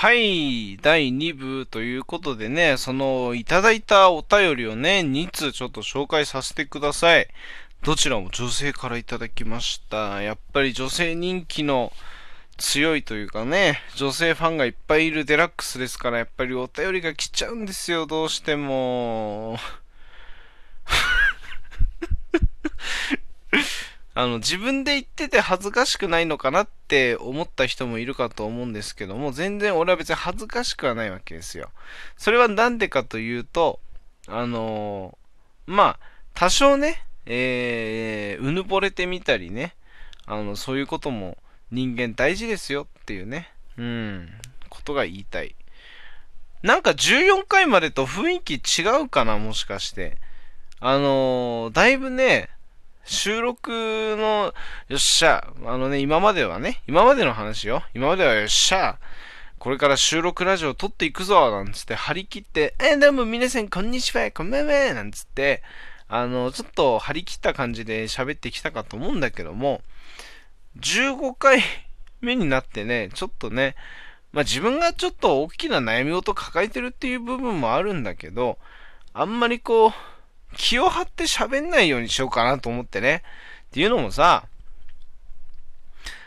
[0.00, 7.28] はい、第2部ということでね、その、いただいたお便りをね、2通ちょっと紹介させてください。
[7.82, 10.22] どちらも女性からいただきました。
[10.22, 11.92] やっぱり女性人気の
[12.56, 19.58] 強いというかね、女性ファンがいっぱいいるデラックスですから、やっぱりお便りが来ちゃうんですよ、どうしても。
[24.20, 31.70] あの、自分で言ってて恥ずかしくないのかなって思った人もいるかと思うんですけども、全然俺は別に恥ずかしくはないわけですよ。
[32.18, 33.80] それはなんでかというと、
[34.28, 35.98] あのーまあ、
[36.34, 39.74] 多少ね、えー、うぬぼれてみたりね、
[40.26, 41.38] あの、そういうことも
[41.70, 44.28] 人間大事ですよっていうね、うん、
[44.68, 45.54] ことが言いたい。
[46.62, 50.18] なんか14回までと雰囲気違うかな、もしかして。
[50.78, 52.50] あのーだいぶね、
[53.04, 53.70] 収録
[54.18, 54.54] の、
[54.88, 57.82] よっしゃ、あのね、今まではね、今までの話よ。
[57.94, 58.98] 今まではよっしゃ、
[59.58, 65.62] これから収録ラジオ撮っていくぞ、なんつって張り切って、え、どうも皆さんこんにちは、こんばんは、なんつって、
[66.08, 69.82] あの、ちょっと張り切った感じで喋ってきたかと思うんだけども、
[70.78, 71.62] 15回
[72.20, 73.76] 目になってね、ちょっとね、
[74.32, 78.58] まあ自分がちょっと大きな悩み事抱えてるっていう部分もあるんだけど、
[79.12, 79.92] あんまりこう、
[80.56, 83.22] 気を張って喋んないようにしようかなと思ってね。
[83.68, 84.46] っていうのもさ、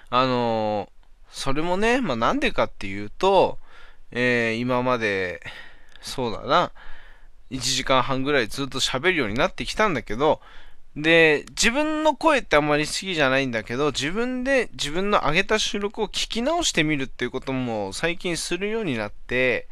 [0.10, 0.90] あの
[1.32, 3.58] それもね、まあなんでかっていうと、
[4.12, 5.42] えー今まで、
[6.02, 6.72] そうだな、
[7.52, 10.40] 1時間半ぐらいずっと喋るようになってきたんだけど、
[10.96, 19.68] で、自分の声ってあんまり好きじゃないんだけど、自分で自分の上げた収録を聞き直してみるっていうことも最近するようになって、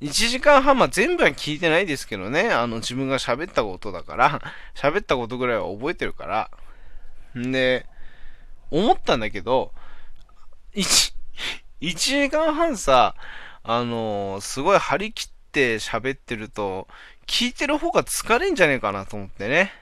[0.00, 4.40] 1時間半、まあ、全部は聞いてないですけどね、あの自分が喋ったことだから、
[4.74, 6.50] 喋ったことぐらいは覚えてるから。
[7.36, 7.86] んで、
[8.70, 9.72] 思ったんだけど、
[10.74, 11.14] 1、
[11.80, 13.14] 1時間半さ、
[13.64, 16.86] あのすごい張り切って喋ってると、
[17.26, 19.72] 聞いてる方が疲れんじゃねえかなと思ってね。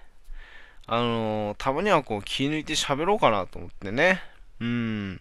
[0.86, 4.22] あのたまにはこう気抜いて喋ろうかなと思ってね。
[4.60, 5.20] うん。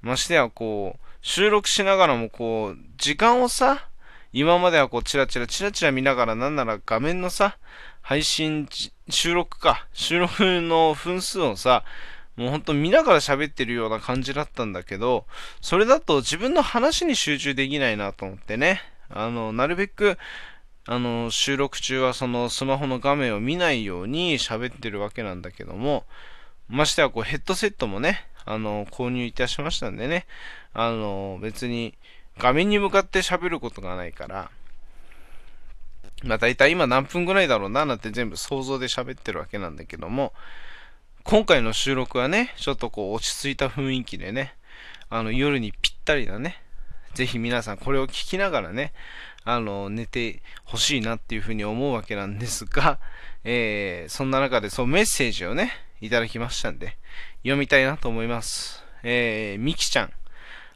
[0.00, 3.88] ましてやこう、収録しながらもこう、時間をさ、
[4.34, 7.56] 今まではこう、チラチラチラチラ見ながら、なんなら画面のさ、
[8.02, 8.68] 配信、
[9.08, 11.84] 収録か、収録の分数をさ、
[12.36, 15.24] もうほんと見ながら喋ってるような感じだったんだけど、
[15.60, 18.82] それだと自分の話に集中できないなと思ってね。
[19.08, 20.18] あの、なるべく、
[20.86, 26.06] あの、収録中はそのスマホの画面を見ないように喋ってるわけなんだけども、
[26.68, 30.26] ましてやこうヘッドセットもね、あの、購入いたしましたんでね、
[30.72, 31.94] あの、別に
[32.38, 34.50] 画面に向かって喋ることがないから、
[36.22, 40.32] まあ大体今何分ぐらいだろうななんて全部想像で喋ってるわけなんだけども、
[41.22, 44.54] 今回の収録はね、ちょっとこう落ち着いた雰囲気でね、
[45.08, 46.62] あの夜にぴったりなね、
[47.14, 48.92] ぜひ皆さんこれを聞きながらね、
[49.44, 52.98] あの、寝てほしいなっていうふうに思うわけなんですが、
[53.44, 56.96] えー、そんな中でそうメッセージをね、いただきましたんで、
[57.42, 58.82] 読みたいなと思います。
[59.02, 60.12] えー、みきちゃん、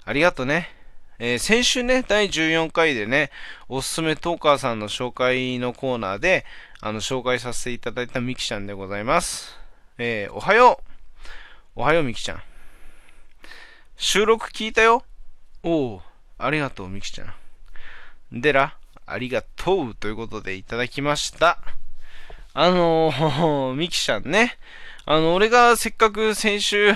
[0.05, 0.78] ありがとね。
[1.21, 3.31] えー先週ね、第14回でね、
[3.69, 6.45] おすすめトーカーさんの紹介のコーナーで、
[6.81, 9.59] あの、紹介させていただいたみきちゃんでございます。
[9.99, 10.81] えーおはよ
[11.77, 11.81] う。
[11.81, 12.43] おはよう、みきちゃん。
[13.97, 15.03] 収録聞いたよ。
[15.65, 16.01] おう、
[16.39, 18.41] ありがとう、みきちゃん。
[18.41, 21.59] でら、ありがとうということでいただきました。
[22.55, 24.57] あのー、 みきちゃんね。
[25.05, 26.95] あの、俺がせっかく先週、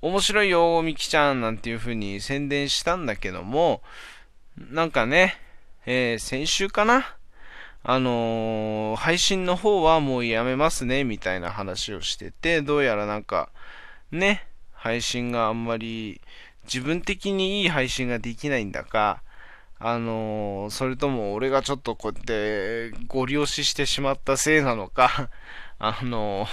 [0.00, 3.82] 面白いよ、みきちゃんなんていう風に宣伝したんだけども、
[4.58, 5.38] なんかね、
[5.86, 7.16] えー先週かな？
[7.84, 13.50] あのー配信の方はもうやめますね、みたいな話をしてて、どうやらなんか、
[14.10, 16.20] ね、配信があんまり、
[16.64, 19.22] 自分的にいい配信ができないんだか、
[19.80, 25.30] あのーそれとも俺がちょっとこうやってご利用ししてしまったせいなのか、
[25.80, 26.46] あの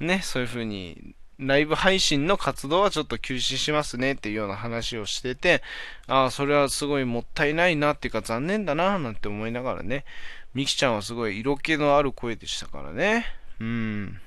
[0.00, 5.62] ーね、そういう風に、ライブ配信の活動はちょっと休止しますねっていうような話をしてて、
[6.06, 10.04] ああ、それはすごいもったいないなっていうか残念だななんて思いながらね、
[10.54, 13.26] みきちゃんはすごい色気のある声でしたからね。
[13.60, 14.20] うん。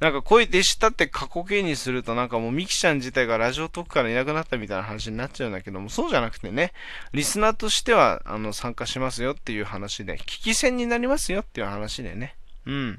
[0.00, 6.72] なんか声でしたって過去形にするとなんかもうミキちゃん自体がラジオトークからいなくなったみたいな話になっちゃうんだけども、そうじゃなくてね、
[7.12, 12.36] リスナーとしてはあの参加しますよっていう話で、聞き戦になりますよっていう話でね。
[12.66, 12.98] うん。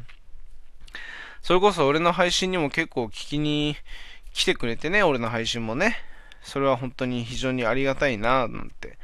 [1.41, 3.75] それこそ俺の配信にも結構聞きに
[4.33, 5.97] 来てくれてね、俺の配信もね。
[6.41, 8.97] それは本当に非常にありがたいななんて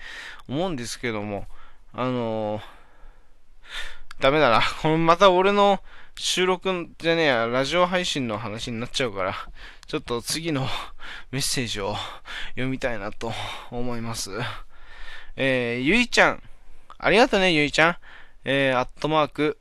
[0.47, 1.45] 思うんですけども、
[1.93, 2.75] あのー
[4.19, 4.61] ダメだな。
[4.81, 5.81] こ のまた俺の
[6.17, 9.35] 収録じゃねえや、ラジオ配信の話になっちゃうから、
[9.87, 10.69] ちょっと次の
[11.31, 11.97] メッセージを
[12.51, 13.33] 読みたいなと
[13.71, 14.31] 思います。
[15.35, 16.43] えー、ゆいちゃん。
[16.97, 17.97] ありがとね、ゆいちゃん。
[18.45, 19.57] えー、アットマーク、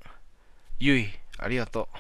[0.79, 1.99] ゆい、ありがとう。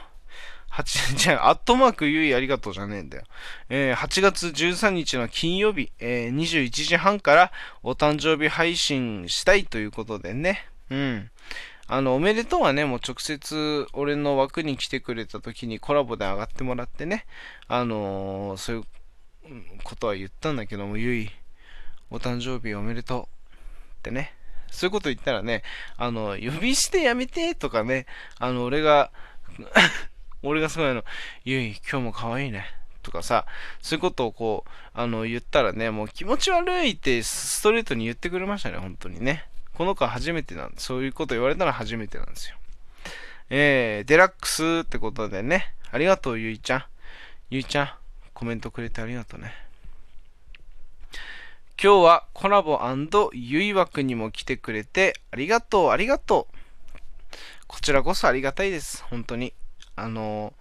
[0.75, 3.25] 8、 じゃあ、アットマークゆいありがとうじゃねえんだよ。
[3.69, 7.53] えー、8月13日の金曜日、えー、21時半から
[7.85, 10.67] お誕生日配信したいということでね。
[10.91, 11.31] うん。
[11.87, 17.25] あの、おめでとうはね、もう直接俺の枠に来てくれた時にコラボで上がってもらってね、
[17.69, 18.85] あのー、そういう
[19.85, 21.31] ことは言ったんだけども、ゆい、
[22.11, 23.25] お誕生日おめでとう
[23.99, 24.35] ってね。
[24.73, 25.63] そういうこと言ったらね、
[25.97, 28.07] あの、呼び捨てやめてとかね、
[28.41, 29.13] あの、俺が
[30.45, 31.05] 俺がすごいの、
[31.45, 32.67] ゆい、今日も可愛いね。
[33.03, 33.47] とかさ、
[33.81, 39.47] そういうことをこう、あの、言ったらね、もう気持ち悪いってストレートに言ってくれましたね、本当にね。
[39.75, 42.57] この子は初めてなんで、そういうこと言われたら初めてなんですよ。
[43.51, 46.85] えー、デラックスってことでね、ありがとう、ゆいちゃん。
[47.51, 47.91] ゆいちゃん、
[48.33, 49.53] コメントくれてありがとうね。
[51.83, 52.81] 今日はコラボ
[53.35, 56.57] ゆい枠にも来てくれてありがとう、ありがとう。
[57.67, 59.53] こちらこそありがたいです、本当に。
[59.97, 60.55] あの、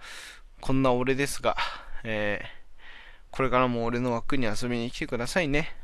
[0.62, 1.58] こんな俺ですが、
[2.04, 5.76] えー、これからも俺の枠に遊びに来てくださいね。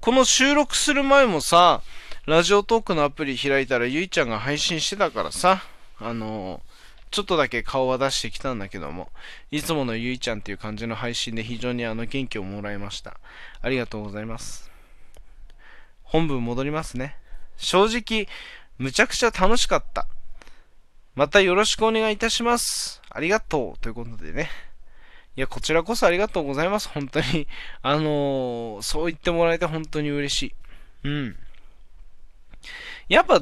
[0.00, 1.82] この収録する前もさ、
[2.26, 5.62] ラジオトークのアプリ開いたらゆいちゃんが配信してたからさ、
[5.98, 6.62] あの、
[7.10, 9.10] ちょっとだけ顔は出してきたんだけども、
[9.50, 13.18] いつものゆいちゃんっていう感じの配信で非常にあの元気をもらいました。
[13.62, 14.70] ありがとうございます。
[16.02, 17.16] 本文戻りますね。
[17.56, 18.28] 正直、
[18.78, 20.06] むちゃくちゃ楽しかった。
[21.20, 23.02] またよろしくお願いいたします。
[23.10, 23.78] ありがとう。
[23.82, 24.48] ということでね。
[25.36, 26.88] いや、こちらこそありがとうございます。
[26.88, 27.46] 本当に。
[27.82, 30.54] あのー、そう言ってもらえて本当に嬉しい。
[31.04, 31.36] うん。
[33.10, 33.38] やっぱ、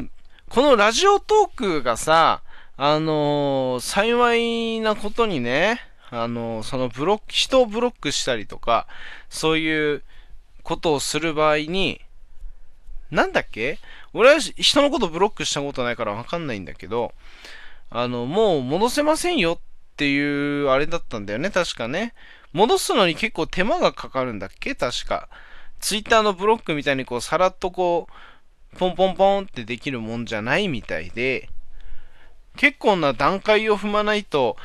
[0.49, 2.43] このラジオトークがさ、
[2.77, 5.81] あのー、幸いなことにね、
[6.11, 8.89] あのー、そのブロック、人をブロックしたりとか、
[9.29, 10.03] そういう
[10.65, 12.01] ことをする場合に、
[13.13, 13.79] なんだっけ？
[14.15, 17.13] 俺は人のことブロックしたことないからわかんないんだけど、
[17.90, 22.14] あの、もう戻せませんよっていうあれだったんだよね、確かね。
[22.52, 24.75] 戻すのに結構手間がかかるんだっけ？
[24.75, 25.29] 確か。
[25.81, 28.08] ツイッターのブロックみたいにこう、さらっとこ
[28.75, 31.50] う、ポンポンポンってできるもんじゃないみたいで、
[32.56, 34.56] 結構な段階を踏まないと、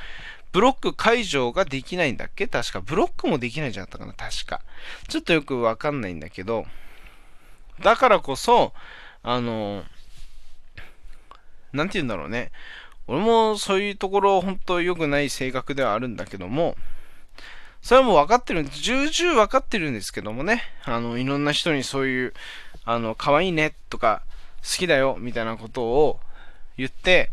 [0.52, 2.48] ブロック解除ができないんだっけ？
[2.48, 2.82] 確か。
[2.82, 4.14] ブロックもできないんじゃなかったかな？
[4.14, 4.62] 確か。
[5.08, 6.66] ちょっとよくわかんないんだけど、
[7.82, 8.74] だからこそ、
[9.24, 9.84] あの、
[11.74, 12.52] なんて言うんだろうね。
[13.08, 16.76] 俺もそういうところ本当良くない性格ではあるんだけども、
[17.82, 18.80] それはもう分かってるんです。
[18.82, 20.64] 重々分かってるんですけどもね。
[20.86, 22.34] あの、いろんな人にそういう、
[22.86, 24.22] あの、可愛いねとか、
[24.64, 26.20] 好きだよみたいなことを
[26.78, 27.30] 言って、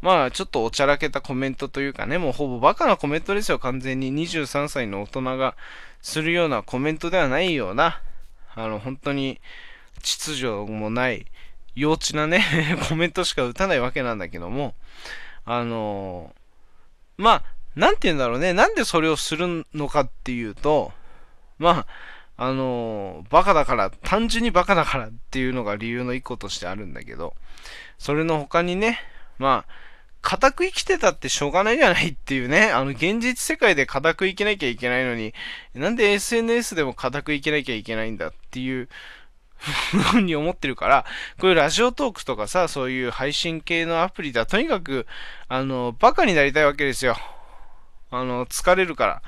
[0.00, 5.56] まあちょっとおちゃらけたコメントというかね、もうほぼバカなコメントですよ、完全に23歳の大人が
[6.00, 8.00] するようなコメントではないような、
[8.54, 9.40] あの、本当に
[10.02, 11.26] 秩序もない、
[11.74, 12.44] 幼稚なね
[12.88, 14.74] コメントしか打たないわけなんだけども、
[15.44, 16.34] あの
[17.16, 17.44] まあ、
[17.76, 20.92] なんて言うんだろうね、なんでそれをするのかっていうと、
[21.58, 21.86] ま
[22.38, 27.34] あ、あのー、バカだから、単純にバカだからっていうのが理由の一個としてあるんだけど、
[27.98, 28.98] それの他にね、
[29.38, 29.72] まあ、
[30.22, 35.34] 固く生きてたってしょうがないじゃないっていうね、あの、現実世界で固く生きなきゃいけないのに、
[35.74, 38.88] なんで SNS でも固く生きなきゃいけないんだっていう、
[39.60, 41.04] ふうに思ってるから、
[41.38, 45.06] こういうラジオトークとかさ、そういう配信系のアプリだ、とにかく、
[45.48, 47.16] あの、バカになりたいわけですよ。
[48.10, 49.22] あの、疲れるから。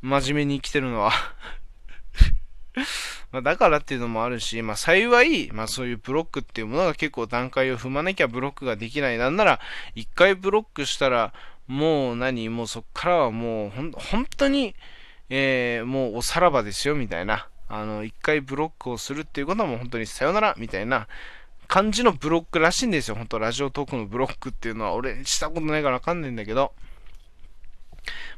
[0.00, 1.10] 真面目に生きてるのは
[3.32, 9.18] まだからっていうのもあるし、まあ幸い、まあそういうブロックっていうものが結構段階を踏まなきゃブロックができない。
[9.18, 9.60] なんなら、
[9.94, 11.32] 一回ブロックしたら、
[11.66, 14.74] もう何もうそっからはもうほん、本当に、
[15.28, 17.48] えー、もうおさらばですよ、みたいな。
[17.68, 21.06] あの、一回ブロックをするっていうことはもう本当にさよなら、みたいな
[21.66, 23.14] 感じのブロックらしいんですよ。
[23.14, 26.72] 本当ラジオトークのブロックっていうのは、俺したことないからわかんないんだけど。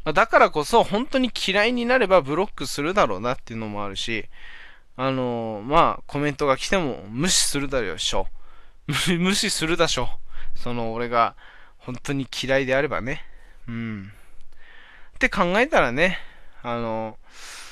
[0.05, 4.29] まあ、だからこそ、本当に嫌いになればブロックするだろうなっていうのもあるし、
[4.97, 8.27] あのー、まあ、コメントが来ても無視するだろうしょ。
[9.19, 10.11] 無視するだしょ。
[10.57, 11.37] その、俺が
[11.79, 13.25] 本当に嫌いであればね。
[13.69, 14.13] うん。
[15.15, 16.19] って考えたらね、
[16.63, 17.70] あのー、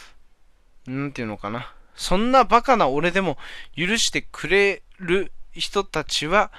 [0.88, 1.73] なんていうのかな。
[1.95, 3.37] そんなバカな俺でも
[3.76, 6.50] 許してくれる人たちは、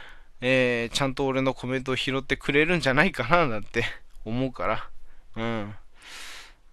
[0.42, 3.84] えー、ちゃんと俺のコメントを拾ってくれるんじゃないかななんて
[4.26, 4.90] 思うから。
[5.36, 5.76] うん。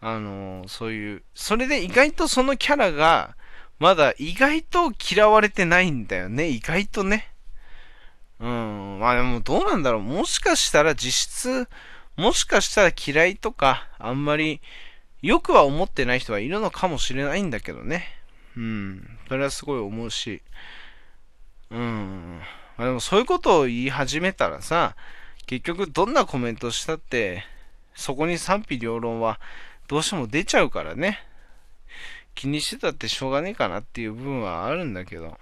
[0.00, 3.36] あのー、そういう、それで意外とそのキャラが、
[3.78, 6.48] まだ意外と嫌われてないんだよね。
[6.48, 7.30] 意外とね。
[8.40, 8.98] うん。
[8.98, 10.02] まあでもどうなんだろう。
[10.02, 11.68] もしかしたら実質、
[12.16, 14.60] もしかしたら嫌いとか、あんまり
[15.22, 18.06] よくは思ってない人はいるのかもしれないんだけどね。
[18.56, 19.18] うん。
[19.28, 20.42] それはすごい思うし。
[21.70, 22.40] うん。
[22.76, 24.96] まあ、でもそういうことを言い始めたらさ、
[25.46, 27.44] 結局どんなコメントしたって、
[27.94, 29.40] そこに賛否両論は
[29.88, 31.20] どうしても出ちゃうからね。
[32.34, 35.38] 気にしてたってしょうがねえかなっていう部分はあるんだけど。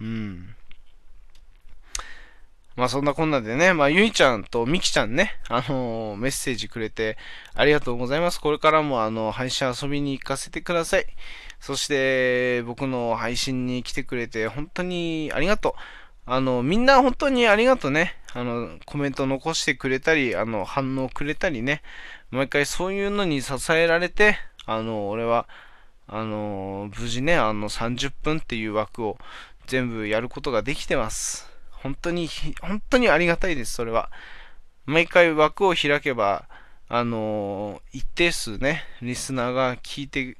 [0.00, 0.54] うん。
[2.76, 7.16] まあそんなこんなでね、まあゆいちゃんとみきちゃんね、あのー、メッセージくれて
[7.54, 8.40] ありがとうございます。
[8.40, 11.06] これからもあの、配信遊びに行かせてください。
[11.60, 15.72] そして僕の配信に来てくれて本当にありがとう。
[16.26, 18.16] あの、みんな本当にありがとうね。
[18.32, 21.82] あの、コメント残してくれたり、あの、反応くれたりね。
[22.30, 25.46] 毎回そういうのに支えられて、あの、俺は、
[26.08, 29.18] あの、無事ね、あの、30分っていう枠を
[29.66, 31.53] 全部やることができてます。
[31.84, 32.28] 本当に、
[32.62, 34.10] 本当にありがたいです、それは。
[34.86, 36.48] 毎回枠を開けば、
[36.88, 40.38] あの一定数ね、リスナーが聞いて、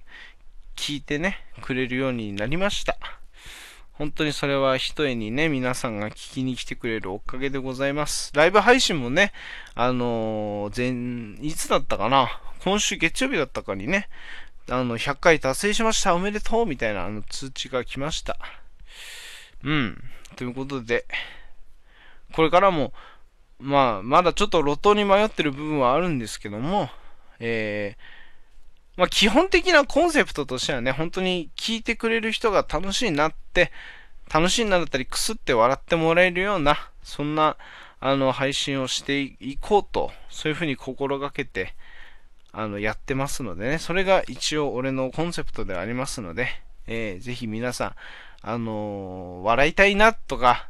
[0.74, 2.96] 聞いてね、くれるようになりました。
[3.92, 8.32] 本当にそれは一重にね、皆さんが聞きに来てくれるおかげでございます。
[8.34, 9.32] ライブ配信もね、
[9.74, 12.40] あのー、前、いつだったかな？
[12.64, 14.08] 今週月曜日だったかにね、
[14.70, 18.38] あの、100回達成しました、おめでとうみたいなあの通知が来ました。
[19.64, 20.04] うん。
[20.36, 21.06] ということで、
[22.32, 22.92] これからも、
[23.58, 26.90] まあ、まだちょっと路頭に迷ってる部分はあるんですけども、
[27.40, 33.72] えー、まあ、基本的なコンセプトとしてはね、本当に聞いてくれる人が楽しいなって、
[34.32, 37.56] 楽しいなだったり、くすって笑ってもらえるような、そんな、
[38.00, 41.74] あの、配信をしていこうと、そういうふうに心がけて、
[42.52, 46.48] あの、やってますのでね、それが一応俺のコンセプトではありますので、
[46.86, 47.94] えー、ぜひ皆さん、
[48.46, 50.68] あのー、笑いたいなとか、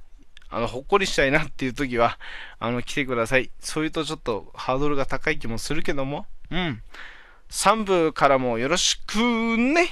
[0.48, 2.18] あの、ほっこりしたいなっていう時は、
[2.60, 3.50] あの、来てください。
[3.58, 6.80] そういうとちょっとハードルが高い気もするけども、うん。
[7.50, 9.88] 3部からもよろしくね。